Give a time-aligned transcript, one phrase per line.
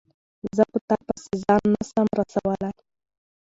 [0.57, 2.73] زه په تا پسي ځان نه سم رسولای